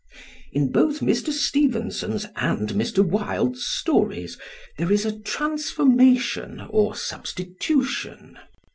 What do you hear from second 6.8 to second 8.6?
substitution.